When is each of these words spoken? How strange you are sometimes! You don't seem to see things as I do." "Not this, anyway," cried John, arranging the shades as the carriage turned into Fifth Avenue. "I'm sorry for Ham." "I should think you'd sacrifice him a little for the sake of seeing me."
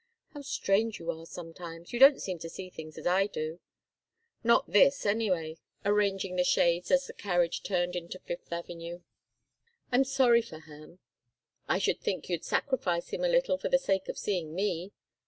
How 0.33 0.41
strange 0.41 0.97
you 0.97 1.11
are 1.11 1.27
sometimes! 1.27 1.93
You 1.93 1.99
don't 1.99 2.19
seem 2.19 2.39
to 2.39 2.49
see 2.49 2.71
things 2.71 2.97
as 2.97 3.05
I 3.05 3.27
do." 3.27 3.59
"Not 4.43 4.65
this, 4.71 5.05
anyway," 5.05 5.57
cried 5.57 5.83
John, 5.85 5.93
arranging 5.93 6.35
the 6.37 6.43
shades 6.43 6.89
as 6.89 7.05
the 7.05 7.13
carriage 7.13 7.61
turned 7.61 7.95
into 7.95 8.17
Fifth 8.17 8.51
Avenue. 8.51 9.01
"I'm 9.91 10.03
sorry 10.05 10.41
for 10.41 10.61
Ham." 10.61 10.97
"I 11.69 11.77
should 11.77 12.01
think 12.01 12.29
you'd 12.31 12.43
sacrifice 12.43 13.09
him 13.09 13.23
a 13.23 13.29
little 13.29 13.59
for 13.59 13.69
the 13.69 13.77
sake 13.77 14.09
of 14.09 14.17
seeing 14.17 14.55
me." 14.55 14.91